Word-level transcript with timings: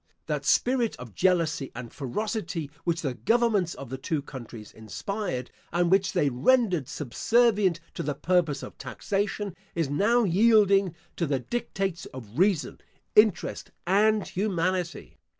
That 0.25 0.45
spirit 0.45 0.95
of 0.95 1.13
jealousy 1.13 1.71
and 1.75 1.93
ferocity, 1.93 2.71
which 2.85 3.03
the 3.03 3.13
governments 3.13 3.75
of 3.75 3.91
the 3.91 3.99
two 3.99 4.23
countries 4.23 4.71
inspired, 4.73 5.51
and 5.71 5.91
which 5.91 6.13
they 6.13 6.31
rendered 6.31 6.87
subservient 6.87 7.79
to 7.93 8.01
the 8.01 8.15
purpose 8.15 8.63
of 8.63 8.79
taxation, 8.79 9.55
is 9.75 9.91
now 9.91 10.23
yielding 10.23 10.95
to 11.17 11.27
the 11.27 11.37
dictates 11.37 12.07
of 12.07 12.39
reason, 12.39 12.79
interest, 13.15 13.69
and 13.85 14.27
humanity. 14.29 15.19